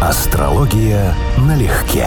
[0.00, 2.06] Астрология налегке.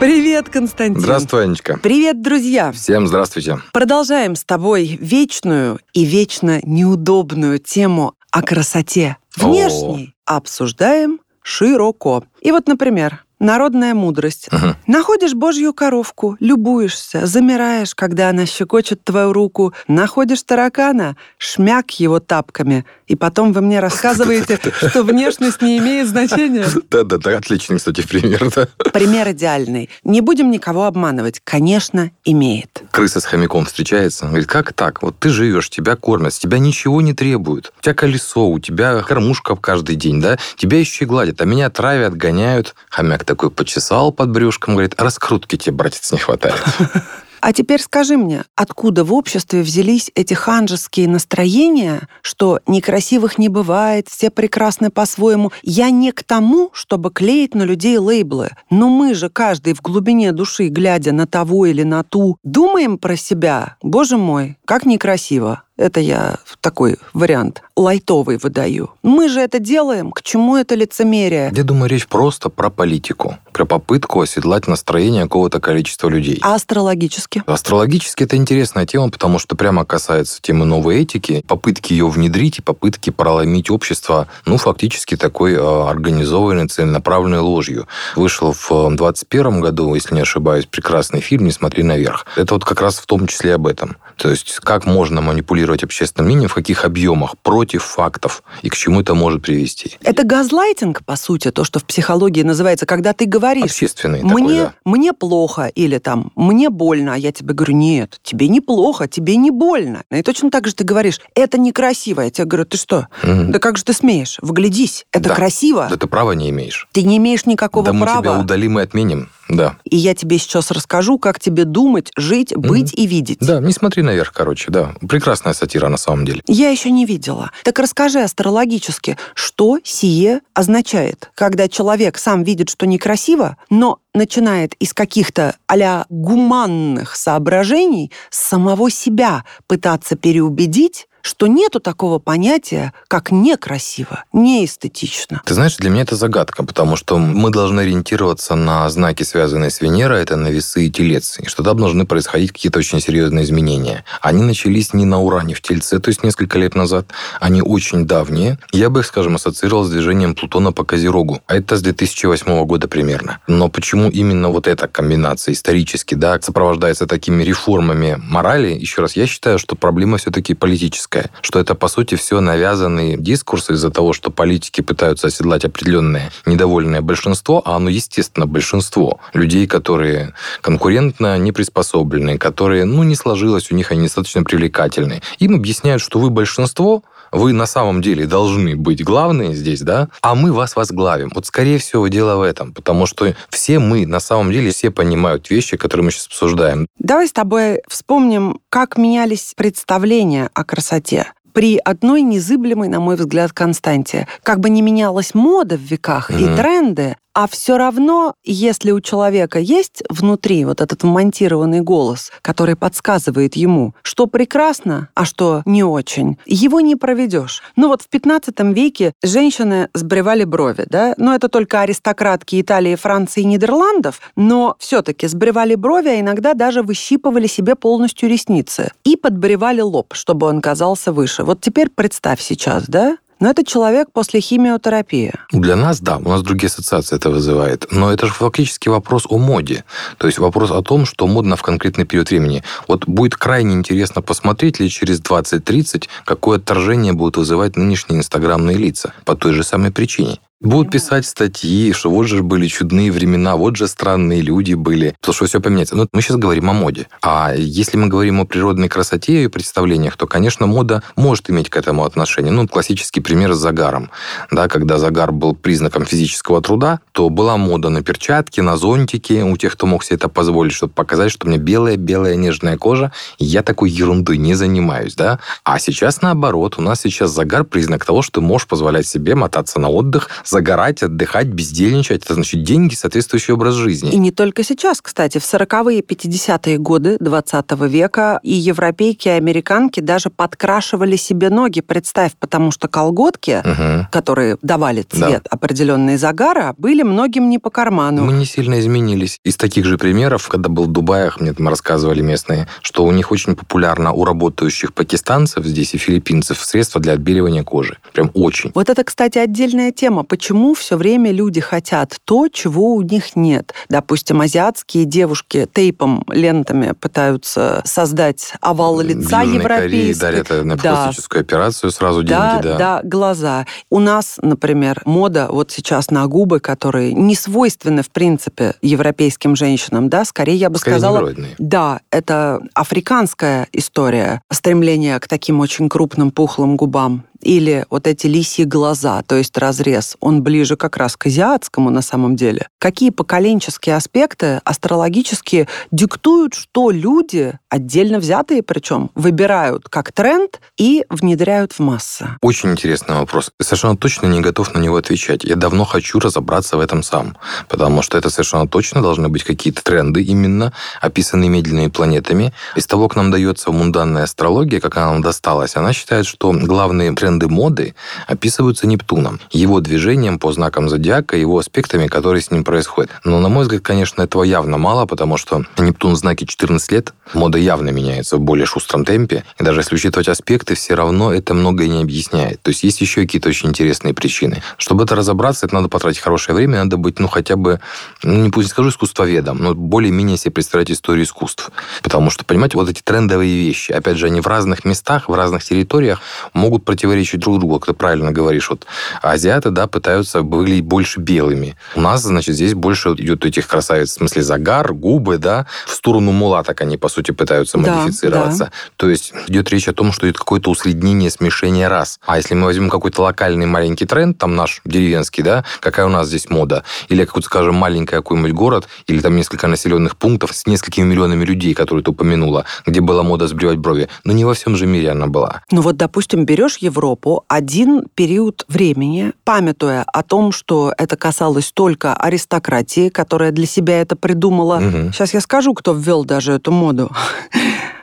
[0.00, 1.02] Привет, Константин.
[1.02, 1.78] Здравствуй, Анечка.
[1.82, 2.72] Привет, друзья.
[2.72, 3.58] Всем здравствуйте.
[3.74, 10.14] Продолжаем с тобой вечную и вечно неудобную тему о красоте внешней.
[10.24, 12.24] Обсуждаем широко.
[12.40, 14.48] И вот, например, Народная мудрость.
[14.52, 14.74] Угу.
[14.86, 22.84] Находишь божью коровку, любуешься, замираешь, когда она щекочет твою руку, находишь таракана, шмяк его тапками,
[23.06, 26.66] и потом вы мне рассказываете, что внешность не имеет значения.
[26.90, 28.68] Да-да-да, отличный, кстати, пример, да.
[28.92, 29.88] Пример идеальный.
[30.02, 31.40] Не будем никого обманывать.
[31.44, 32.82] Конечно, имеет.
[32.90, 35.02] Крыса с хомяком встречается, говорит, как так?
[35.02, 37.72] Вот ты живешь, тебя кормят, с тебя ничего не требуют.
[37.78, 40.38] У тебя колесо, у тебя кормушка каждый день, да?
[40.56, 42.74] Тебя еще и гладят, а меня травят, гоняют.
[42.90, 46.62] Хомяк такой почесал под брюшком, говорит, раскрутки тебе, братец, не хватает.
[47.40, 54.08] А теперь скажи мне, откуда в обществе взялись эти ханжеские настроения, что некрасивых не бывает,
[54.08, 55.52] все прекрасны по-своему?
[55.62, 60.32] Я не к тому, чтобы клеить на людей лейблы, но мы же каждый в глубине
[60.32, 63.76] души, глядя на того или на ту, думаем про себя.
[63.82, 65.62] Боже мой, как некрасиво.
[65.78, 68.90] Это я такой вариант лайтовый выдаю.
[69.04, 71.52] Мы же это делаем, к чему это лицемерие?
[71.54, 76.40] Я думаю, речь просто про политику, про попытку оседлать настроение какого-то количества людей.
[76.42, 77.44] А астрологически?
[77.46, 82.62] Астрологически это интересная тема, потому что прямо касается темы новой этики, попытки ее внедрить и
[82.62, 87.86] попытки проломить общество, ну, фактически такой э, организованной, целенаправленной ложью.
[88.16, 92.26] Вышел в 21 году, если не ошибаюсь, прекрасный фильм «Не смотри наверх».
[92.34, 93.96] Это вот как раз в том числе об этом.
[94.16, 99.00] То есть как можно манипулировать общественным мнением, в каких объемах, против фактов и к чему
[99.00, 99.96] это может привести.
[100.02, 104.56] Это газлайтинг, по сути, то, что в психологии называется, когда ты говоришь, Общественный мне, такой,
[104.56, 104.74] да.
[104.84, 109.36] мне плохо или там, мне больно, а я тебе говорю, нет, тебе не плохо, тебе
[109.36, 110.02] не больно.
[110.10, 112.20] И точно так же ты говоришь, это некрасиво.
[112.22, 113.08] Я тебе говорю, ты что?
[113.22, 113.52] Мгм.
[113.52, 114.38] Да как же ты смеешь?
[114.42, 115.34] Вглядись, это Да.
[115.34, 115.86] красиво.
[115.90, 116.88] Да ты права не имеешь.
[116.92, 118.20] Ты не имеешь никакого да мы права.
[118.22, 119.28] тебя удалим и отменим.
[119.48, 119.76] Да.
[119.84, 123.38] И я тебе сейчас расскажу, как тебе думать, жить, быть и видеть.
[123.40, 124.94] Да, не смотри наверх, короче, да.
[125.08, 126.42] Прекрасная сатира на самом деле.
[126.46, 127.50] Я еще не видела.
[127.64, 134.92] Так расскажи астрологически, что сие означает, когда человек сам видит, что некрасиво, но начинает из
[134.92, 145.42] каких-то а гуманных соображений самого себя пытаться переубедить, что нету такого понятия, как некрасиво, неэстетично.
[145.44, 149.80] Ты знаешь, для меня это загадка, потому что мы должны ориентироваться на знаки, связанные с
[149.80, 154.04] Венерой, это на весы и телец, и что там должны происходить какие-то очень серьезные изменения.
[154.22, 157.08] Они начались не на Уране в Тельце, то есть несколько лет назад,
[157.40, 158.58] они очень давние.
[158.72, 162.88] Я бы их, скажем, ассоциировал с движением Плутона по Козерогу, а это с 2008 года
[162.88, 163.40] примерно.
[163.46, 169.26] Но почему именно вот эта комбинация исторически, да, сопровождается такими реформами морали, еще раз, я
[169.26, 174.30] считаю, что проблема все-таки политическая, что это, по сути, все навязанный дискурс из-за того, что
[174.30, 182.38] политики пытаются оседлать определенное недовольное большинство, а оно, естественно, большинство людей, которые конкурентно не приспособлены,
[182.38, 185.22] которые, ну, не сложилось у них, они недостаточно привлекательны.
[185.38, 187.02] Им объясняют, что вы большинство,
[187.32, 191.30] вы на самом деле должны быть главные здесь, да, а мы вас возглавим.
[191.34, 195.50] Вот, скорее всего, дело в этом, потому что все мы, на самом деле, все понимают
[195.50, 196.86] вещи, которые мы сейчас обсуждаем.
[196.98, 203.52] Давай с тобой вспомним, как менялись представления о красоте при одной незыблемой, на мой взгляд,
[203.52, 204.28] константе.
[204.44, 206.56] Как бы не менялась мода в веках и Мгм.
[206.56, 213.54] тренды, а все равно, если у человека есть внутри вот этот вмонтированный голос, который подсказывает
[213.54, 217.62] ему, что прекрасно, а что не очень, его не проведешь.
[217.76, 221.14] Ну вот в 15 веке женщины сбривали брови, да?
[221.16, 226.82] Но это только аристократки Италии, Франции и Нидерландов, но все-таки сбривали брови, а иногда даже
[226.82, 231.44] выщипывали себе полностью ресницы и подбривали лоб, чтобы он казался выше.
[231.44, 233.16] Вот теперь представь сейчас, да?
[233.40, 235.32] Но это человек после химиотерапии.
[235.52, 237.86] Для нас, да, у нас другие ассоциации это вызывает.
[237.90, 239.84] Но это же фактически вопрос о моде.
[240.18, 242.62] То есть вопрос о том, что модно в конкретный период времени.
[242.88, 249.12] Вот будет крайне интересно посмотреть лет через 20-30, какое отторжение будут вызывать нынешние инстаграмные лица.
[249.24, 250.40] По той же самой причине.
[250.60, 255.32] Будут писать статьи, что вот же были чудные времена, вот же странные люди были, то
[255.32, 255.94] что все поменяется.
[255.94, 257.06] Но мы сейчас говорим о моде.
[257.22, 261.76] А если мы говорим о природной красоте и представлениях, то, конечно, мода может иметь к
[261.76, 262.50] этому отношение.
[262.50, 264.10] Ну, классический пример с загаром.
[264.50, 269.56] Да, когда загар был признаком физического труда, то была мода на перчатки, на зонтики у
[269.56, 273.44] тех, кто мог себе это позволить, чтобы показать, что у меня белая-белая нежная кожа, и
[273.44, 275.14] я такой ерундой не занимаюсь.
[275.14, 275.38] Да?
[275.62, 279.78] А сейчас наоборот, у нас сейчас загар признак того, что ты можешь позволять себе мотаться
[279.78, 284.10] на отдых Загорать, отдыхать, бездельничать, это значит деньги, соответствующий образ жизни.
[284.10, 285.38] И не только сейчас, кстати.
[285.38, 292.32] В 40-е, 50-е годы 20 века и европейки, и американки даже подкрашивали себе ноги, представь,
[292.38, 294.08] потому что колготки, угу.
[294.10, 295.50] которые давали цвет да.
[295.50, 298.24] определенный загара, были многим не по карману.
[298.24, 299.38] Мы не сильно изменились.
[299.44, 303.30] Из таких же примеров, когда был в Дубаях, мне там рассказывали местные, что у них
[303.32, 307.98] очень популярно у работающих пакистанцев здесь и филиппинцев средства для отбеливания кожи.
[308.12, 308.72] Прям очень.
[308.74, 310.24] Вот это, кстати, отдельная тема.
[310.38, 313.74] Почему все время люди хотят то, чего у них нет?
[313.88, 320.14] Допустим, азиатские девушки тейпом, лентами пытаются создать овал лица в европейский.
[320.14, 321.06] Корее дарят на да.
[321.06, 322.78] пластическую операцию сразу да, деньги, да.
[322.78, 323.66] Да, глаза.
[323.90, 330.08] У нас, например, мода вот сейчас на губы, которые не свойственны, в принципе, европейским женщинам,
[330.08, 331.18] да, скорее я бы скорее сказала...
[331.18, 331.56] Негроидные.
[331.58, 338.64] Да, это африканская история, стремление к таким очень крупным пухлым губам или вот эти лисьи
[338.64, 342.68] глаза, то есть разрез, он ближе как раз к азиатскому на самом деле.
[342.78, 351.72] Какие поколенческие аспекты астрологические диктуют, что люди, отдельно взятые причем, выбирают как тренд и внедряют
[351.72, 352.28] в массы?
[352.42, 353.50] Очень интересный вопрос.
[353.60, 355.44] Совершенно точно не готов на него отвечать.
[355.44, 357.36] Я давно хочу разобраться в этом сам,
[357.68, 362.52] потому что это совершенно точно должны быть какие-то тренды именно, описанные медленными планетами.
[362.76, 367.12] Из того, как нам дается мунданная астрология, как она нам досталась, она считает, что главные
[367.14, 367.94] тренды тренды моды
[368.26, 373.10] описываются Нептуном, его движением по знакам зодиака, его аспектами, которые с ним происходят.
[373.22, 377.12] Но, на мой взгляд, конечно, этого явно мало, потому что Нептун в знаке 14 лет,
[377.34, 381.52] мода явно меняется в более шустром темпе, и даже если учитывать аспекты, все равно это
[381.52, 382.62] многое не объясняет.
[382.62, 384.62] То есть есть еще какие-то очень интересные причины.
[384.78, 387.78] Чтобы это разобраться, это надо потратить хорошее время, надо быть, ну, хотя бы,
[388.22, 391.70] ну, не пусть скажу искусствоведом, но более-менее себе представлять историю искусств.
[392.02, 395.62] Потому что, понимаете, вот эти трендовые вещи, опять же, они в разных местах, в разных
[395.62, 396.22] территориях
[396.54, 398.70] могут противоречить противоречат друг другу, как ты правильно говоришь.
[398.70, 398.86] Вот
[399.22, 401.76] азиаты, да, пытаются выглядеть больше белыми.
[401.94, 406.32] У нас, значит, здесь больше идет этих красавиц, в смысле загар, губы, да, в сторону
[406.32, 408.64] мулаток они, по сути, пытаются да, модифицироваться.
[408.64, 408.70] Да.
[408.96, 412.20] То есть идет речь о том, что идет какое-то усреднение, смешение рас.
[412.26, 416.28] А если мы возьмем какой-то локальный маленький тренд, там наш деревенский, да, какая у нас
[416.28, 421.04] здесь мода, или какой-то, скажем, маленький какой-нибудь город, или там несколько населенных пунктов с несколькими
[421.04, 424.08] миллионами людей, которые ты упомянула, где была мода сбривать брови.
[424.24, 425.62] Но не во всем же мире она была.
[425.70, 431.72] Ну вот, допустим, берешь Европу, Европу один период времени, памятуя о том, что это касалось
[431.72, 434.76] только аристократии, которая для себя это придумала.
[434.76, 435.12] Угу.
[435.12, 437.10] Сейчас я скажу, кто ввел даже эту моду.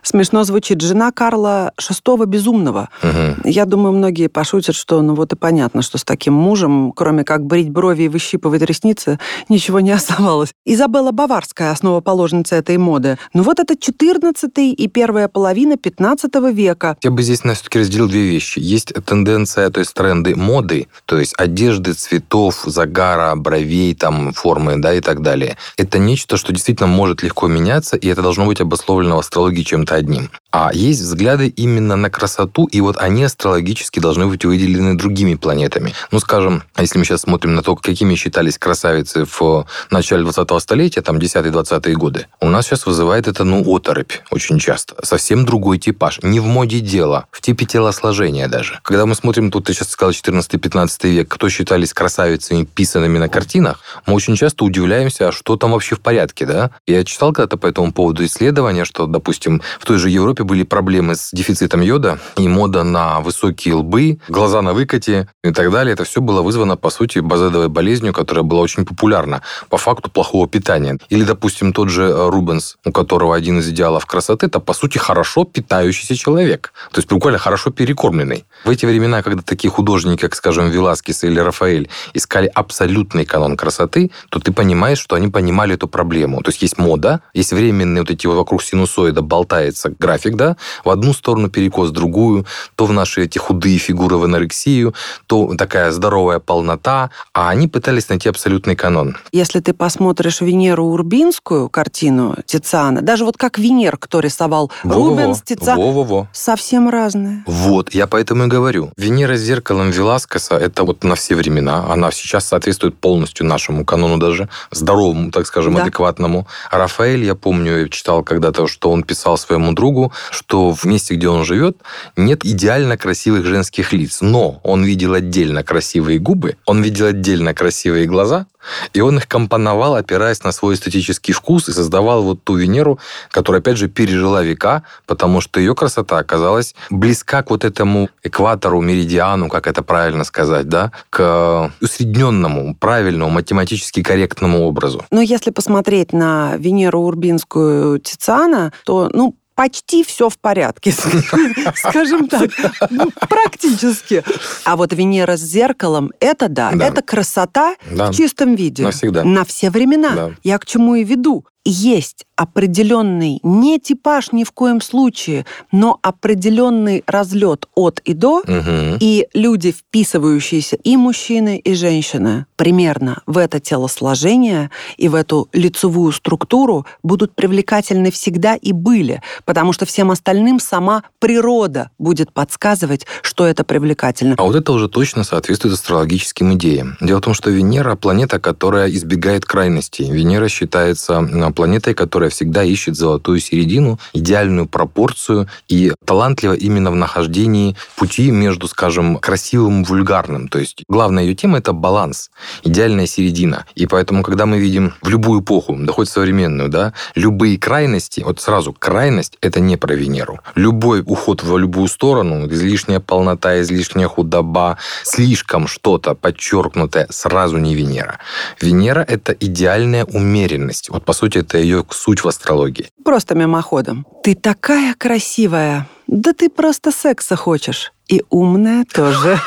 [0.06, 0.81] Смешно звучит.
[0.81, 2.90] Жена Карла VI Безумного.
[3.02, 3.50] Угу.
[3.50, 7.44] Я думаю, многие пошутят, что ну вот и понятно, что с таким мужем, кроме как
[7.44, 9.19] брить брови и выщипывать ресницы,
[9.50, 10.54] ничего не оставалось.
[10.63, 13.18] Изабелла Баварская, основоположница этой моды.
[13.34, 16.98] Ну вот это 14 и первая половина 15 века.
[17.01, 18.60] Я бы здесь, на все-таки разделил две вещи.
[18.60, 24.94] Есть тенденция, то есть тренды моды, то есть одежды, цветов, загара, бровей, там, формы, да,
[24.94, 25.58] и так далее.
[25.78, 29.95] Это нечто, что действительно может легко меняться, и это должно быть обусловлено в астрологии чем-то
[29.96, 30.30] одним.
[30.58, 35.94] А есть взгляды именно на красоту, и вот они астрологически должны быть выделены другими планетами.
[36.12, 41.02] Ну, скажем, если мы сейчас смотрим на то, какими считались красавицы в начале 20-го столетия,
[41.02, 44.96] там 10-20-е годы, у нас сейчас вызывает это, ну, оторопь очень часто.
[45.04, 46.20] Совсем другой типаж.
[46.24, 48.80] Не в моде дело, в типе телосложения даже.
[48.84, 53.82] Когда мы смотрим, тут ты сейчас сказал 14-15 век, кто считались красавицами, писанными на картинах,
[54.06, 56.72] мы очень часто удивляемся, а что там вообще в порядке, да?
[56.88, 61.16] Я читал когда-то по этому поводу исследования, что, допустим, в той же Европе были проблемы
[61.16, 65.94] с дефицитом йода и мода на высокие лбы, глаза на выкате и так далее.
[65.94, 70.48] Это все было вызвано, по сути, базедовой болезнью, которая была очень популярна по факту плохого
[70.48, 70.98] питания.
[71.10, 75.46] Или, допустим, тот же Рубенс, у которого один из идеалов красоты, это, по сути, хорошо
[75.46, 76.74] питающийся человек.
[76.92, 78.46] То есть, буквально хорошо перекормленный.
[78.65, 84.12] В эти времена, когда такие художники, как, скажем, Веласкес или Рафаэль, искали абсолютный канон красоты,
[84.30, 86.42] то ты понимаешь, что они понимали эту проблему.
[86.42, 90.55] То есть, есть мода, есть временные вот эти вот вокруг синусоида болтается меняется график, да,
[90.84, 94.94] в одну сторону перекос, в другую, то в наши эти худые фигуры в анорексию,
[95.27, 99.17] то такая здоровая полнота, а они пытались найти абсолютный канон.
[99.32, 104.72] Если ты посмотришь Венеру Урбинскую картину Тициана, даже вот как Венер, кто рисовал.
[104.84, 106.27] Рубенс, Тициан, Во-во-во.
[106.32, 107.44] совсем разные.
[107.48, 108.91] Вот, я поэтому и говорю.
[108.98, 111.86] Венера с зеркалом Веласкеса– это вот на все времена.
[111.89, 115.84] Она сейчас соответствует полностью нашему канону даже, здоровому, так скажем, да.
[115.84, 116.48] адекватному.
[116.72, 121.15] Рафаэль, я помню, я читал когда-то, что он писал своему своему другу, что в месте,
[121.15, 121.77] где он живет,
[122.15, 124.19] нет идеально красивых женских лиц.
[124.22, 128.45] Но он видел отдельно красивые губы, он видел отдельно красивые глаза,
[128.93, 133.62] И он их компоновал, опираясь на свой эстетический вкус, и создавал вот ту Венеру, которая,
[133.62, 139.50] опять же, пережила века, потому что ее красота оказалась близка к вот этому экватору, меридиану,
[139.50, 145.05] как это правильно сказать, да, к усредненному, правильному, математически корректному образу.
[145.12, 150.92] Но если посмотреть на Венеру Урбинскую Тициана, то, ну, почти все в порядке,
[151.76, 152.52] скажем так,
[152.90, 154.24] ну, практически.
[154.66, 156.86] А вот Венера с зеркалом, это да, да.
[156.86, 158.12] это красота да.
[158.12, 158.84] в чистом виде.
[158.84, 159.24] Навсегда.
[159.24, 160.16] На все времена.
[160.16, 160.32] Да.
[160.44, 167.04] Я к чему и веду есть определенный не типаж ни в коем случае, но определенный
[167.08, 168.98] разлет от и до, угу.
[169.00, 176.12] и люди, вписывающиеся и мужчины, и женщины, примерно в это телосложение и в эту лицевую
[176.12, 183.46] структуру будут привлекательны всегда и были, потому что всем остальным сама природа будет подсказывать, что
[183.46, 184.36] это привлекательно.
[184.38, 186.98] А вот это уже точно соответствует астрологическим идеям.
[187.01, 190.12] Дело в том, что Венера– планета, которая избегает крайностей.
[190.12, 191.22] Венера считается
[191.56, 198.67] планетой, которая всегда ищет золотую середину, идеальную пропорцию и талантлива именно в нахождении пути между,
[198.67, 200.48] скажем, красивым и вульгарным.
[200.48, 202.32] То есть главная ее тема– это баланс,
[202.63, 203.65] идеальная середина.
[203.75, 208.39] И поэтому, когда мы видим в любую эпоху, да хоть современную, да, любые крайности, вот
[208.39, 210.39] сразу крайность– это не про Венеру.
[210.55, 218.20] Любой уход в любую сторону, излишняя полнота, излишняя худоба, слишком что-то подчеркнутое, сразу не Венера.
[218.62, 220.89] Венера– это идеальная умеренность.
[220.89, 222.89] Вот, по сути, это ее суть в астрологии.
[223.03, 224.05] Просто мимоходом.
[224.24, 225.88] Ты такая красивая.
[226.07, 227.91] Да ты просто секса хочешь.
[228.08, 229.40] И умная тоже.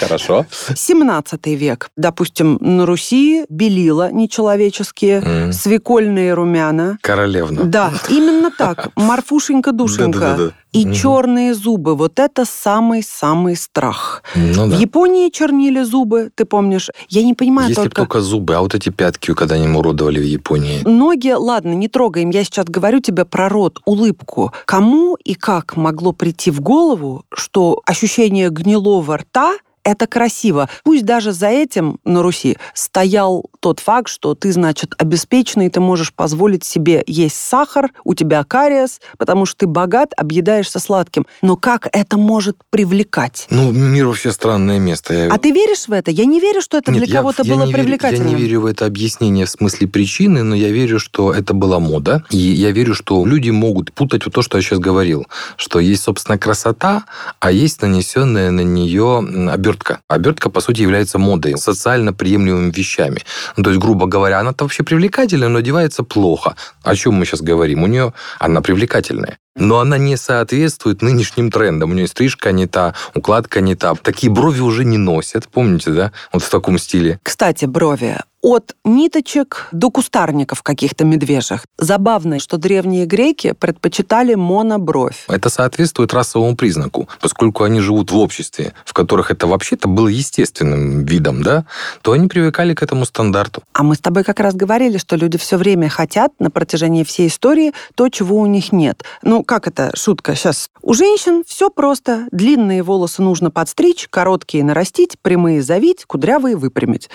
[0.00, 0.46] Хорошо.
[0.74, 1.90] 17 век.
[1.96, 5.52] Допустим, на Руси белила нечеловеческие, mm.
[5.52, 6.98] свекольные румяна.
[7.02, 7.62] Королевна.
[7.64, 8.90] Да, именно так.
[8.96, 10.52] Марфушенька-душенька.
[10.72, 10.94] И угу.
[10.94, 11.96] черные зубы.
[11.96, 14.22] Вот это самый-самый страх.
[14.34, 14.76] Ну, да.
[14.76, 16.90] В Японии чернили зубы, ты помнишь?
[17.08, 17.96] Я не понимаю Если только...
[17.96, 20.82] только зубы, а вот эти пятки когда они уродовали в Японии.
[20.84, 22.30] Ноги, ладно, не трогаем.
[22.30, 24.52] Я сейчас говорю тебе про рот, улыбку.
[24.64, 30.68] Кому и как могло прийти в голову, что ощущение гнилого рта это красиво.
[30.82, 36.12] Пусть даже за этим на Руси стоял тот факт, что ты, значит, обеспеченный, ты можешь
[36.12, 41.26] позволить себе есть сахар, у тебя кариес, потому что ты богат, объедаешься сладким.
[41.42, 43.46] Но как это может привлекать?
[43.50, 45.14] Ну, мир вообще странное место.
[45.14, 45.32] Я...
[45.32, 46.10] А ты веришь в это?
[46.10, 48.28] Я не верю, что это Нет, для кого-то было привлекательно.
[48.28, 51.80] Я не верю в это объяснение в смысле причины, но я верю, что это была
[51.80, 52.24] мода.
[52.30, 55.26] И я верю, что люди могут путать вот то, что я сейчас говорил.
[55.56, 57.04] Что есть, собственно, красота,
[57.40, 59.18] а есть нанесенная на нее
[59.50, 60.00] обертка обертка.
[60.08, 63.22] Обертка, по сути, является модой, социально приемлемыми вещами.
[63.56, 66.56] Ну, то есть, грубо говоря, она-то вообще привлекательная, но одевается плохо.
[66.82, 67.82] О чем мы сейчас говорим?
[67.82, 69.38] У нее она привлекательная.
[69.56, 71.90] Но она не соответствует нынешним трендам.
[71.90, 73.94] У нее стрижка не та, укладка не та.
[73.94, 76.12] Такие брови уже не носят, помните, да?
[76.32, 77.18] Вот в таком стиле.
[77.22, 81.64] Кстати, брови от ниточек до кустарников каких-то медвежьих.
[81.78, 85.24] Забавно, что древние греки предпочитали монобровь.
[85.26, 91.04] Это соответствует расовому признаку, поскольку они живут в обществе, в которых это вообще-то было естественным
[91.04, 91.64] видом, да,
[92.02, 93.64] то они привыкали к этому стандарту.
[93.72, 97.26] А мы с тобой как раз говорили, что люди все время хотят на протяжении всей
[97.26, 99.02] истории то, чего у них нет.
[99.22, 100.68] Ну, как это шутка сейчас?
[100.82, 102.26] У женщин все просто.
[102.32, 107.08] Длинные волосы нужно подстричь, короткие нарастить, прямые завить, кудрявые выпрямить.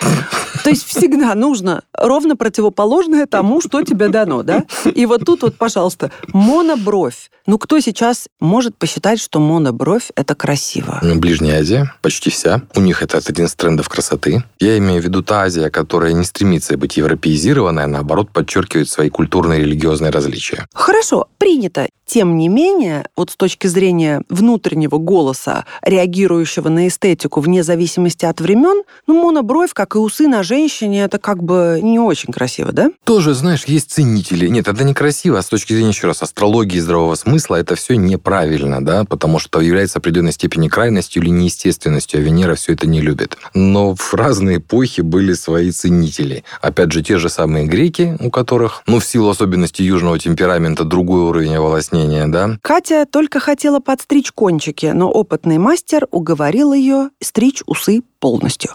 [0.64, 4.64] То есть всегда нужно ровно противоположное тому, что тебе дано, да?
[4.84, 7.30] И вот тут вот, пожалуйста, монобровь.
[7.46, 11.00] Ну, кто сейчас может посчитать, что монобровь– это красиво?
[11.02, 12.62] Ну, Ближняя Азия, почти вся.
[12.76, 14.44] У них это один из трендов красоты.
[14.60, 19.10] Я имею в виду та Азия, которая не стремится быть европеизированной, а наоборот подчеркивает свои
[19.10, 20.66] культурные и религиозные различия.
[20.72, 21.88] Хорошо, принято.
[22.12, 28.38] Тем не менее, вот с точки зрения внутреннего голоса, реагирующего на эстетику вне зависимости от
[28.38, 32.90] времен, ну, монобровь, как и усы на женщине, это как бы не очень красиво, да?
[33.04, 34.48] Тоже, знаешь, есть ценители.
[34.48, 38.84] Нет, это некрасиво, а с точки зрения, еще раз, астрологии здравого смысла, это все неправильно,
[38.84, 43.38] да, потому что является определенной степени крайностью или неестественностью, а Венера все это не любит.
[43.54, 46.44] Но в разные эпохи были свои ценители.
[46.60, 51.22] Опять же, те же самые греки, у которых, ну, в силу особенностей южного темперамента, другой
[51.22, 51.54] уровень
[52.02, 52.58] оволоснения, да.
[52.62, 58.70] Катя только хотела подстричь кончики, но опытный мастер уговорил ее стричь усы полностью.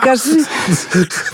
[0.00, 0.44] Скажи...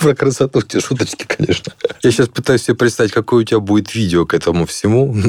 [0.00, 1.73] Про красоту те шуточки, конечно.
[2.02, 5.14] Я сейчас пытаюсь себе представить, какое у тебя будет видео к этому всему.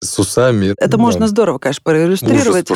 [0.00, 0.74] С усами.
[0.78, 2.68] Это можно здорово, конечно, проиллюстрировать.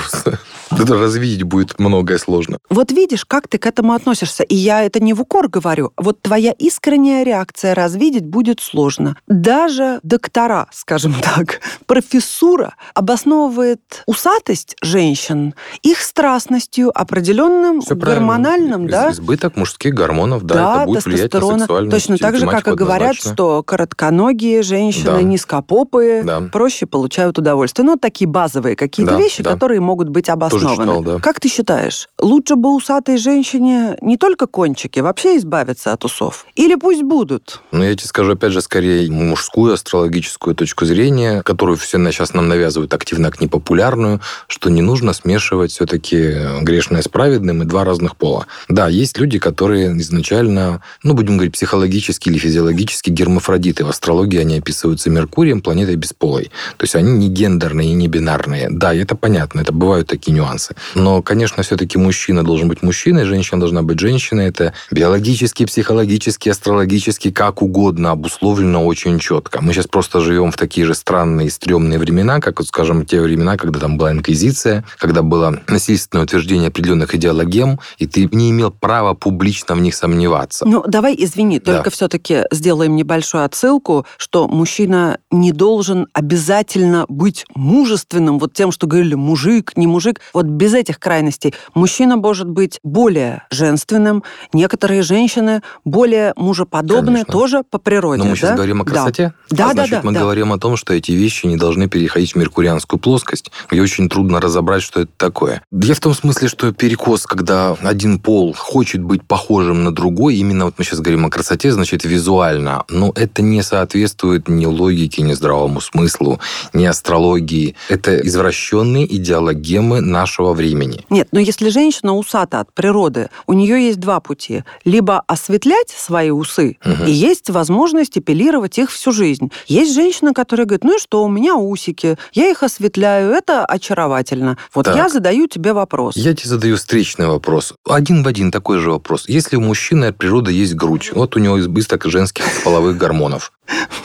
[0.79, 2.59] Это развидеть будет многое сложно.
[2.71, 4.43] Вот видишь, как ты к этому относишься.
[4.43, 5.93] И я это не в укор говорю.
[5.97, 9.17] Вот твоя искренняя реакция развидеть будет сложно.
[9.27, 19.11] Даже доктора, скажем так, профессура обосновывает усатость женщин их страстностью, определенным Все гормональным, да?
[19.11, 21.97] Избыток мужских гормонов, да, да это будет влиять на сексуальность.
[21.97, 25.23] Точно так же, как и говорят, что коротконогие женщины, да.
[25.23, 26.41] низкопопые, да.
[26.53, 27.85] проще получают удовольствие.
[27.87, 29.51] Ну, такие базовые какие-то да, вещи, да.
[29.51, 30.62] которые могут быть обоснованы.
[30.71, 31.19] Читал, да.
[31.19, 36.47] Как ты считаешь, лучше бы усатой женщине не только кончики, вообще избавиться от усов?
[36.55, 37.61] Или пусть будут?
[37.73, 42.49] Ну, я тебе скажу, опять же, скорее мужскую астрологическую точку зрения, которую все сейчас нам
[42.49, 48.17] навязывают активно как непопулярную, что не нужно смешивать все-таки грешное с праведным и два разных
[48.17, 48.47] пола.
[48.69, 53.85] Да, есть люди, которые изначально, ну, будем говорить, психологически или физиологически гермафродиты.
[53.85, 56.51] В астрологии они описываются Меркурием, планетой бесполой.
[56.77, 58.69] То есть они не гендерные и не бинарные.
[58.71, 60.52] Да, это понятно, это бывают такие нюансы.
[60.95, 64.47] Но, конечно, все-таки мужчина должен быть мужчиной, женщина должна быть женщиной.
[64.47, 69.61] Это биологически, психологически, астрологически, как угодно обусловлено очень четко.
[69.63, 73.57] Мы сейчас просто живем в такие же странные, стрёмные времена, как, вот, скажем, те времена,
[73.57, 79.15] когда там была инквизиция, когда было насильственное утверждение определенных идеологем, и ты не имел права
[79.15, 80.67] публично в них сомневаться.
[80.67, 81.91] Ну, давай, извини, только да.
[81.91, 89.15] все-таки сделаем небольшую отсылку, что мужчина не должен обязательно быть мужественным, вот тем, что говорили
[89.15, 90.21] мужик, не мужик.
[90.33, 91.55] Вот без этих крайностей.
[91.75, 94.23] Мужчина может быть более женственным,
[94.53, 97.33] некоторые женщины более мужеподобные Конечно.
[97.33, 98.19] тоже по природе.
[98.19, 98.37] Но мы да?
[98.37, 99.35] сейчас говорим о красоте.
[99.51, 100.07] Да, а, да, значит, да, да.
[100.07, 100.21] Мы да.
[100.21, 104.41] говорим о том, что эти вещи не должны переходить в меркурианскую плоскость, где очень трудно
[104.41, 105.63] разобрать, что это такое.
[105.71, 110.67] Я в том смысле, что перекос, когда один пол хочет быть похожим на другой, именно
[110.67, 115.33] вот мы сейчас говорим о красоте, значит, визуально, но это не соответствует ни логике, ни
[115.33, 116.41] здравому смыслу,
[116.73, 117.77] ни астрологии.
[117.89, 121.05] Это извращенные идеологемы нашего времени.
[121.11, 124.65] Нет, но если женщина усата от природы, у нее есть два пути.
[124.85, 127.05] Либо осветлять свои усы, угу.
[127.07, 129.51] и есть возможность эпилировать их всю жизнь.
[129.67, 134.59] Есть женщина, которая говорит, ну и что, у меня усики, я их осветляю, это очаровательно.
[134.75, 134.97] Вот так.
[134.97, 136.17] я задаю тебе вопрос.
[136.17, 137.75] Я тебе задаю встречный вопрос.
[137.89, 139.29] Один в один такой же вопрос.
[139.29, 143.53] Если у мужчины от природы есть грудь, вот у него избыток женских половых гормонов,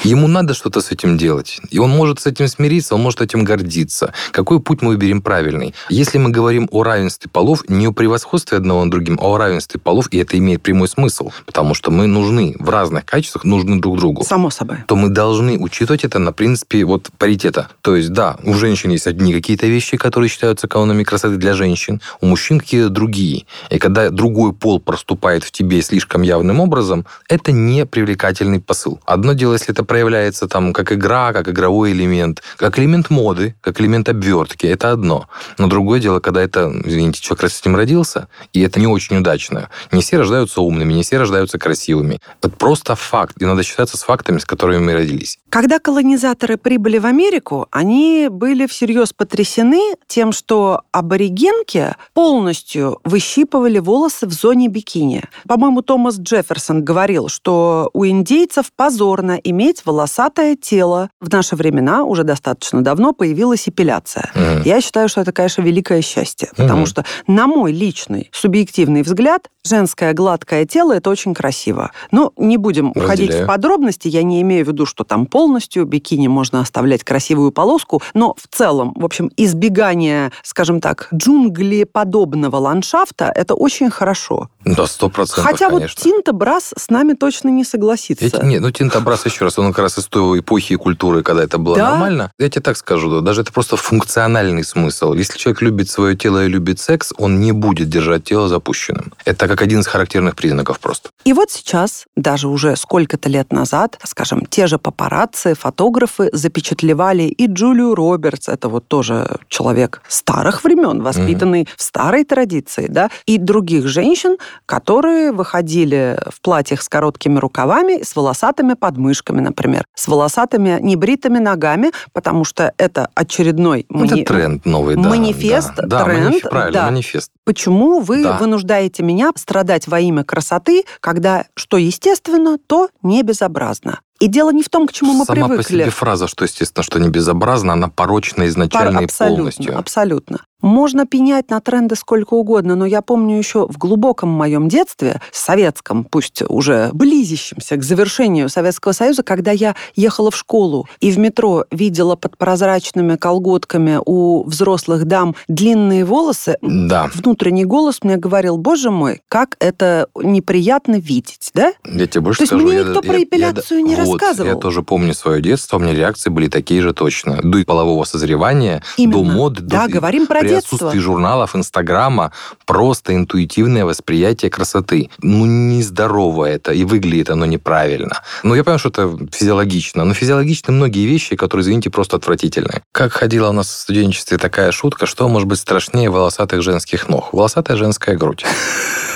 [0.03, 1.59] Ему надо что-то с этим делать.
[1.71, 4.13] И он может с этим смириться, он может этим гордиться.
[4.31, 5.73] Какой путь мы выберем правильный?
[5.89, 9.79] Если мы говорим о равенстве полов, не о превосходстве одного над другим, а о равенстве
[9.79, 13.97] полов, и это имеет прямой смысл, потому что мы нужны в разных качествах, нужны друг
[13.97, 14.23] другу.
[14.23, 14.77] Само собой.
[14.87, 17.69] То мы должны учитывать это на принципе вот паритета.
[17.81, 22.01] То есть, да, у женщин есть одни какие-то вещи, которые считаются канонами красоты для женщин,
[22.21, 23.45] у мужчин какие-то другие.
[23.69, 28.99] И когда другой пол проступает в тебе слишком явным образом, это не привлекательный посыл.
[29.05, 33.81] Одно дело, если это проявляется там как игра, как игровой элемент, как элемент моды, как
[33.81, 35.27] элемент обвертки, это одно.
[35.57, 39.69] Но другое дело, когда это, извините, человек с этим родился, и это не очень удачно.
[39.91, 42.19] Не все рождаются умными, не все рождаются красивыми.
[42.41, 45.39] Это просто факт, и надо считаться с фактами, с которыми мы родились.
[45.57, 54.27] Когда колонизаторы прибыли в Америку, они были всерьез потрясены тем, что аборигенки полностью выщипывали волосы
[54.27, 55.23] в зоне бикини.
[55.47, 61.09] По-моему, Томас Джефферсон говорил, что у индейцев позорно иметь волосатое тело.
[61.19, 64.29] В наши времена уже достаточно давно появилась эпиляция.
[64.35, 64.61] Mm.
[64.63, 66.55] Я считаю, что это, конечно, великое счастье, mm.
[66.55, 71.91] потому что, на мой личный субъективный взгляд, женское гладкое тело это очень красиво.
[72.11, 73.05] Но не будем Разделяю.
[73.05, 74.07] уходить в подробности.
[74.07, 78.53] Я не имею в виду, что там полностью бикини можно оставлять красивую полоску, но в
[78.53, 84.49] целом, в общем, избегание, скажем так, джунглеподобного ландшафта это очень хорошо.
[84.65, 85.95] Да, сто процентов, Хотя конечно.
[85.95, 88.25] вот Тинта Брас с нами точно не согласится.
[88.25, 91.23] Эти, нет, ну Тинта Брас еще раз, он как раз из той эпохи и культуры,
[91.23, 91.91] когда это было да?
[91.91, 92.29] нормально.
[92.37, 95.13] Я тебе так скажу, даже это просто функциональный смысл.
[95.13, 99.13] Если человек любит свое тело и любит секс, он не будет держать тело запущенным.
[99.23, 101.09] Это как один из характерных признаков просто.
[101.27, 107.47] И вот сейчас, даже уже сколько-то лет назад, скажем, те же папарацци, фотографы запечатлевали и
[107.47, 111.75] Джулию Робертс, это вот тоже человек старых времен, воспитанный mm-hmm.
[111.75, 118.15] в старой традиции, да, и других женщин, которые выходили в платьях с короткими рукавами, с
[118.15, 124.23] волосатыми подмышками, например, с волосатыми небритыми ногами, потому что это очередной это мани...
[124.23, 125.09] тренд новый, да.
[125.09, 126.21] Манифест, да, тренд.
[126.21, 126.41] Да, маниф...
[126.43, 126.85] правильно, да.
[126.85, 127.31] манифест.
[127.43, 128.37] Почему вы да.
[128.37, 131.16] вынуждаете меня страдать во имя красоты, когда
[131.55, 133.99] что естественно, то не безобразно?
[134.19, 135.57] И дело не в том, к чему мы Сама привыкли.
[135.63, 139.77] по себе фраза, что, естественно, что не безобразно, она порочна изначально Пар- и абсолютно, полностью.
[139.77, 140.39] абсолютно.
[140.61, 146.03] Можно пенять на тренды сколько угодно, но я помню еще в глубоком моем детстве, советском,
[146.03, 151.65] пусть уже близящемся к завершению Советского Союза, когда я ехала в школу и в метро
[151.71, 158.89] видела под прозрачными колготками у взрослых дам длинные волосы, Да, внутренний голос мне говорил, боже
[158.89, 161.73] мой, как это неприятно видеть, да?
[161.85, 162.65] я тебе больше То есть скажу.
[162.65, 164.49] мне я- никто я- про я- эпиляцию не вот, рассказывал.
[164.49, 167.39] Я тоже помню свое детство, у меня реакции были такие же точно.
[167.43, 169.33] До полового созревания, до Именно.
[169.33, 169.93] моды, Да, до...
[169.93, 172.31] говорим про при отсутствии журналов, Инстаграма,
[172.65, 175.09] просто интуитивное восприятие красоты.
[175.21, 178.21] Ну, нездорово это, и выглядит оно неправильно.
[178.43, 182.81] Ну, я понимаю, что это физиологично, но физиологичны многие вещи, которые, извините, просто отвратительные.
[182.91, 187.33] Как ходила у нас в студенчестве такая шутка, что может быть страшнее волосатых женских ног?
[187.33, 188.45] Волосатая женская грудь.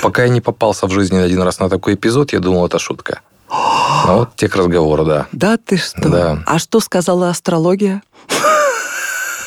[0.02, 3.20] Пока я не попался в жизни один раз на такой эпизод, я думал, это шутка.
[4.04, 5.26] Ну, вот те к разговору, да.
[5.30, 6.08] Да ты что?
[6.08, 6.42] Да.
[6.44, 8.02] А что сказала астрология?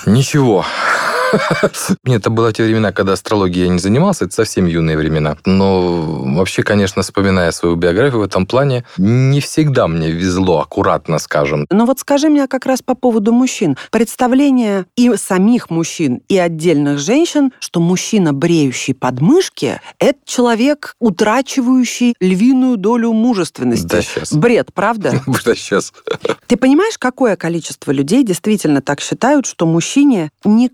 [0.05, 0.65] Ничего.
[2.03, 5.37] Нет, это было те времена, когда астрологией я не занимался, это совсем юные времена.
[5.45, 11.65] Но вообще, конечно, вспоминая свою биографию в этом плане, не всегда мне везло, аккуратно скажем.
[11.69, 13.77] Но вот скажи мне как раз по поводу мужчин.
[13.91, 22.77] Представление и самих мужчин, и отдельных женщин, что мужчина, бреющий подмышки, это человек, утрачивающий львиную
[22.77, 23.87] долю мужественности.
[23.87, 24.33] Да, сейчас.
[24.33, 25.21] Бред, правда?
[25.45, 25.93] Да, сейчас.
[26.47, 30.69] Ты понимаешь, какое количество людей действительно так считают, что мужчине не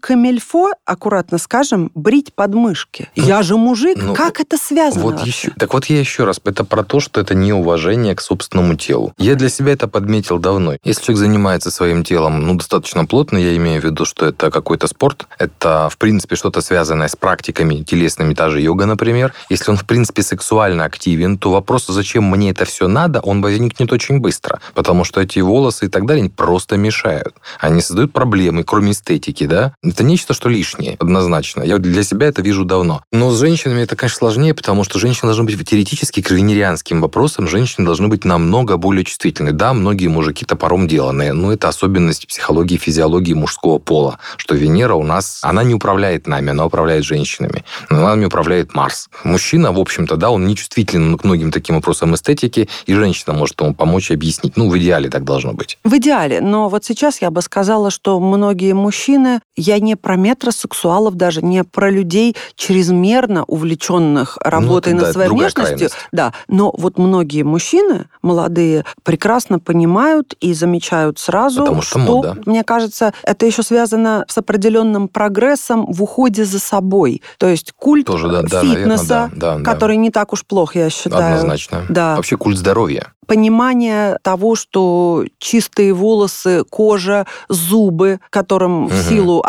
[0.51, 3.09] камельфо, аккуратно скажем, брить подмышки?
[3.15, 5.29] Я же мужик, ну, как это связано Вот вообще?
[5.29, 9.13] еще, так вот я еще раз, это про то, что это неуважение к собственному телу.
[9.17, 10.75] Я для себя это подметил давно.
[10.83, 14.87] Если человек занимается своим телом, ну, достаточно плотно, я имею в виду, что это какой-то
[14.87, 19.33] спорт, это, в принципе, что-то связанное с практиками телесными, та же йога, например.
[19.49, 23.91] Если он, в принципе, сексуально активен, то вопрос, зачем мне это все надо, он возникнет
[23.91, 24.59] очень быстро.
[24.73, 27.35] Потому что эти волосы и так далее просто мешают.
[27.59, 29.73] Они создают проблемы, кроме эстетики, да?
[29.83, 31.63] Это нечто, что лишнее, однозначно.
[31.63, 33.03] Я для себя это вижу давно.
[33.11, 37.47] Но с женщинами это, конечно, сложнее, потому что женщины должны быть теоретически к венерианским вопросам,
[37.47, 39.51] женщины должны быть намного более чувствительны.
[39.51, 45.03] Да, многие мужики топором деланные, но это особенность психологии, физиологии мужского пола, что Венера у
[45.03, 47.63] нас, она не управляет нами, она управляет женщинами.
[47.89, 49.09] Но нами управляет Марс.
[49.23, 53.59] Мужчина, в общем-то, да, он не чувствителен к многим таким вопросам эстетики, и женщина может
[53.61, 54.57] ему помочь и объяснить.
[54.57, 55.77] Ну, в идеале так должно быть.
[55.83, 61.15] В идеале, но вот сейчас я бы сказала, что многие мужчины, я не про метросексуалов
[61.15, 65.95] даже, не про людей чрезмерно увлеченных работой Ну, это над да, своей внешностью, крайность.
[66.11, 72.37] да, но вот многие мужчины молодые прекрасно понимают и замечают сразу, Потому что что, мода.
[72.45, 78.05] мне кажется, это еще связано с определенным прогрессом в уходе за собой, то есть культ
[78.07, 79.63] Тоже, да, наверное, фитнеса, да, да, да.
[79.71, 81.33] который не так уж плох, я считаю.
[81.35, 81.83] Однозначно.
[81.89, 82.15] Да.
[82.15, 83.13] Вообще культ здоровья.
[83.27, 89.01] понимание того, что чистые волосы, кожа, зубы, которым в Мгм.
[89.03, 89.41] силу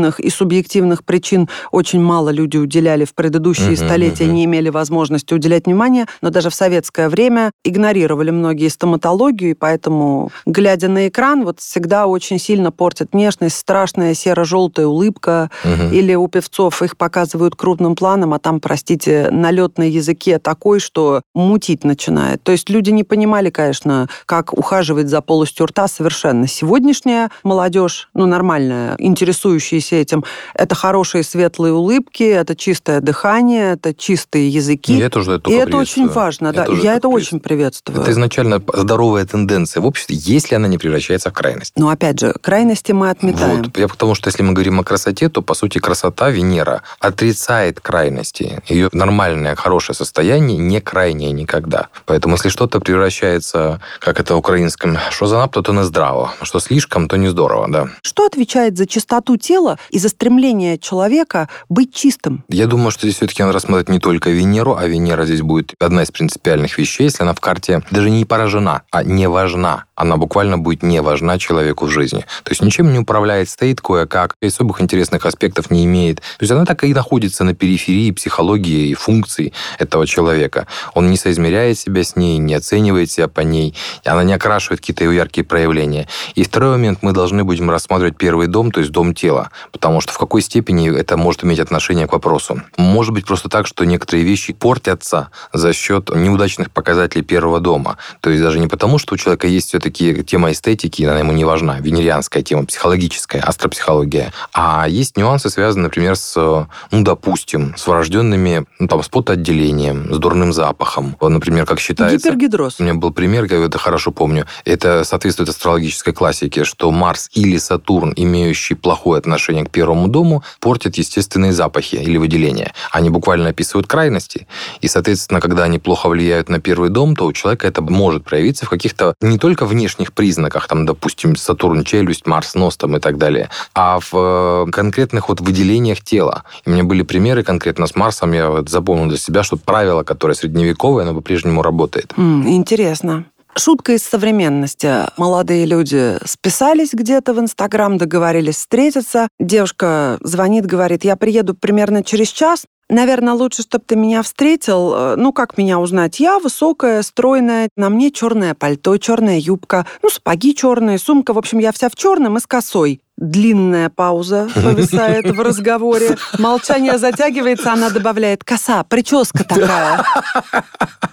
[0.00, 4.34] объективных и субъективных причин очень мало люди уделяли в предыдущие Мгм, столетия, мгм.
[4.34, 10.30] не имели возможности уделять внимание, но даже в советское время игнорировали многие стоматологию, и поэтому,
[10.46, 15.92] глядя на экран, вот всегда очень сильно портит внешность страшная серо-желтая улыбка, Мгм.
[15.92, 21.22] или у певцов их показывают крупным планом, а там, простите, налет на языке такой, что
[21.34, 22.42] мутить начинает.
[22.42, 26.46] То есть люди не понимали, конечно, как ухаживать за полостью рта совершенно.
[26.46, 30.24] Сегодняшняя молодежь, ну, нормальная, интересующаяся этим,
[30.54, 34.94] это хорошие светлые улыбки, это чистое дыхание, это чистые языки.
[34.94, 36.64] Я тоже это И это очень важно, да.
[36.64, 38.00] тоже Я это очень приветствую.
[38.00, 41.72] Это изначально здоровая тенденция в обществе, если она не превращается в крайность.
[41.76, 43.62] Но опять же, крайности мы отметаем.
[43.62, 43.78] Вот.
[43.78, 48.62] Я потому что если мы говорим о красоте, то, по сути, красота Венера отрицает крайности.
[48.68, 51.88] Ее нормальное, хорошее состояние не крайнее никогда.
[52.06, 56.32] Поэтому, если что-то превращается, как это в украинском, что занадто, то не здраво.
[56.42, 57.88] Что слишком, то не здорово, да.
[58.02, 62.44] Что отвечает за чистоту тела и за стремление человека быть чистым?
[62.48, 66.02] Я думаю, что здесь все-таки надо рассмотреть не только Венеру, а Венера здесь будет одна
[66.02, 69.84] из принципиальных вещей, если она в карте даже не поражена, а не важна.
[69.94, 72.20] Она буквально будет не важна человеку в жизни.
[72.42, 76.16] То есть ничем не управляет, стоит кое-как, и особых интересных аспектов не имеет.
[76.20, 80.66] То есть она так и находится на периферии психологии и функций этого человека.
[80.94, 85.04] Он не соизмеряет себя с ней, не оценивает себя по ней, она не окрашивает какие-то
[85.04, 86.08] ее яркие проявления.
[86.34, 90.12] И второй момент, мы должны будем рассматривать первый дом, то есть дом тела, потому что
[90.12, 92.62] в какой степени это может иметь отношение к вопросу.
[92.76, 97.96] Может быть просто так, что некоторые вещи портятся за счет неудачных показателей первого дома.
[98.20, 101.44] То есть даже не потому, что у человека есть все-таки тема эстетики, она ему не
[101.44, 108.64] важна, венерианская тема, психологическая, астропсихология, а есть нюансы, связанные, например, с, ну, допустим, с врожденными,
[108.78, 111.16] ну, там, с потоотделением, с дурным запахом.
[111.20, 112.28] Например, как считается...
[112.28, 112.76] Гипергидроз.
[112.78, 114.46] У меня был пример, я это хорошо помню.
[114.64, 120.96] Это соответствует астрологической классике, что Марс или Сатурн, имеющий плохое отношение к первому дому, портят
[120.96, 122.72] естественные запахи или выделения.
[122.90, 124.46] Они буквально описывают крайности.
[124.80, 128.66] И, соответственно, когда они плохо влияют на первый дом, то у человека это может проявиться
[128.66, 133.18] в каких-то не только внешних признаках, там, допустим, Сатурн челюсть, Марс нос там, и так
[133.18, 136.44] далее, а в э, конкретных вот выделениях тела.
[136.64, 140.02] И у меня были примеры конкретно с Марсом, я вот запомнил для себя, что правило,
[140.02, 142.12] которое средневековое, оно по-прежнему работает.
[142.16, 143.24] М, интересно.
[143.56, 145.06] Шутка из современности.
[145.18, 149.28] Молодые люди списались где-то в Инстаграм, договорились встретиться.
[149.38, 152.64] Девушка звонит, говорит, я приеду примерно через час.
[152.88, 155.16] Наверное, лучше, чтобы ты меня встретил.
[155.16, 156.18] Ну, как меня узнать?
[156.18, 161.32] Я высокая, стройная, на мне черное пальто, черная юбка, ну, сапоги черные, сумка.
[161.32, 163.00] В общем, я вся в черном и с косой.
[163.16, 166.16] Длинная пауза повисает в разговоре.
[166.38, 170.04] Молчание затягивается, она добавляет «коса, прическа такая».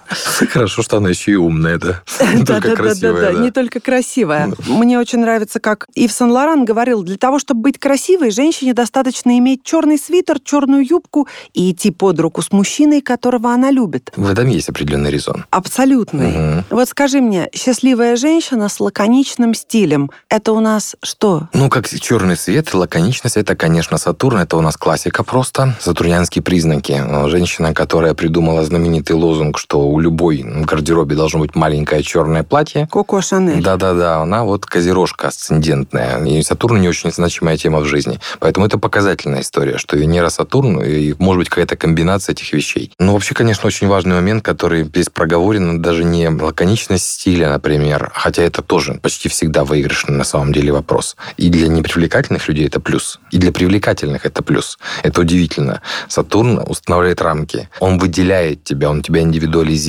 [0.52, 2.02] Хорошо, что она еще и умная, да?
[2.34, 4.54] Не только красивая, да, не только красивая.
[4.67, 9.63] Мне очень нравится, как Ив Сен-Лоран говорил, для того, чтобы быть красивой, женщине достаточно иметь
[9.63, 14.12] черный свитер, черную юбку и идти под руку с мужчиной, которого она любит.
[14.15, 15.46] В этом есть определенный резон.
[15.50, 16.63] Абсолютный.
[16.70, 21.50] Вот скажи мне, счастливая женщина с лаконичным стилем, это у нас что?
[21.54, 27.04] Ну, как черный свет, лаконичность, это, конечно, Сатурн, это у нас классика просто, сатурнианские признаки.
[27.30, 33.19] Женщина, которая придумала знаменитый лозунг, что у любой гардеробе должно быть маленькое черное платье, Коко
[33.21, 33.63] Шанель.
[33.63, 36.23] Да-да-да, она вот козерожка асцендентная.
[36.23, 38.19] И Сатурн не очень значимая тема в жизни.
[38.39, 42.91] Поэтому это показательная история, что Венера, Сатурн, и может быть какая-то комбинация этих вещей.
[42.99, 48.43] Ну, вообще, конечно, очень важный момент, который здесь проговорен, даже не лаконичность стиля, например, хотя
[48.43, 51.15] это тоже почти всегда выигрышный на самом деле вопрос.
[51.38, 54.77] И для непривлекательных людей это плюс, и для привлекательных это плюс.
[55.01, 55.81] Это удивительно.
[56.07, 57.67] Сатурн устанавливает рамки.
[57.79, 59.87] Он выделяет тебя, он тебя индивидуализирует.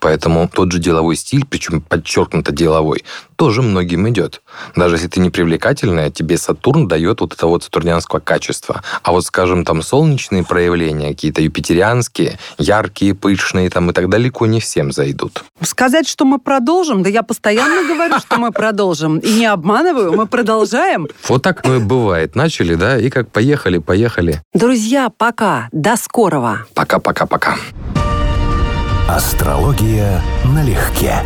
[0.00, 3.04] Поэтому тот же деловой стиль, причем подчеркнуто деловой,
[3.36, 4.42] тоже многим идет.
[4.74, 8.82] Даже если ты не привлекательная, тебе Сатурн дает вот это вот сатурнианского качества.
[9.02, 14.60] А вот, скажем, там солнечные проявления, какие-то юпитерианские, яркие, пышные, там и так далеко не
[14.60, 15.44] всем зайдут.
[15.60, 19.18] Сказать, что мы продолжим, да я постоянно говорю, что мы продолжим.
[19.18, 21.08] И не обманываю, мы продолжаем.
[21.28, 22.34] Вот так ну, и бывает.
[22.34, 24.42] Начали, да, и как поехали, поехали.
[24.54, 25.68] Друзья, пока.
[25.72, 26.66] До скорого.
[26.74, 27.56] Пока-пока-пока.
[29.08, 31.22] Астрология налегке.